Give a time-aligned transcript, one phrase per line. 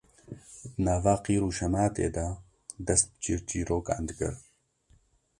[0.73, 2.27] di nava qîr û şematê de
[2.87, 4.41] dest bi çîrçîrokan dikirin